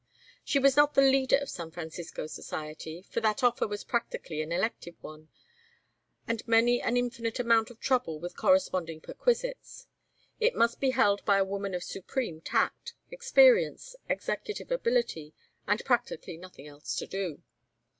She 0.43 0.57
was 0.57 0.75
not 0.75 0.95
the 0.95 1.03
leader 1.03 1.37
of 1.37 1.47
San 1.51 1.69
Francisco 1.69 2.25
society, 2.25 3.03
for 3.03 3.19
that 3.21 3.43
office 3.43 3.69
was 3.69 3.83
practically 3.83 4.41
an 4.41 4.51
elective 4.51 4.95
one, 5.03 5.29
and 6.27 6.41
meant 6.47 6.69
an 6.69 6.97
infinite 6.97 7.39
amount 7.39 7.69
of 7.69 7.79
trouble 7.79 8.19
with 8.19 8.35
corresponding 8.35 8.99
perquisites; 9.01 9.85
it 10.39 10.55
must 10.55 10.79
be 10.79 10.89
held 10.89 11.23
by 11.23 11.37
a 11.37 11.45
woman 11.45 11.75
of 11.75 11.83
supreme 11.83 12.41
tact, 12.41 12.95
experience, 13.11 13.95
executive 14.09 14.71
ability, 14.71 15.35
and 15.67 15.85
practically 15.85 16.35
nothing 16.35 16.65
else 16.65 16.95
to 16.95 17.05
do. 17.05 17.43